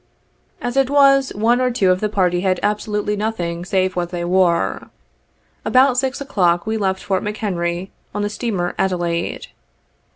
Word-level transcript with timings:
As 0.63 0.77
it 0.77 0.89
was, 0.89 1.31
one 1.35 1.61
or 1.61 1.69
two 1.69 1.91
of 1.91 1.99
the 1.99 2.09
party 2.09 2.41
had 2.41 2.59
absolutely 2.63 3.15
nothing 3.15 3.63
save 3.63 3.95
what 3.95 4.09
they 4.09 4.25
wore. 4.25 4.89
About 5.63 5.95
6 5.95 6.19
o'clock 6.19 6.65
we 6.65 6.75
left 6.75 7.03
Fort 7.03 7.21
McHenry 7.21 7.89
on 8.11 8.23
the 8.23 8.29
steamer 8.31 8.73
Adelaide. 8.79 9.49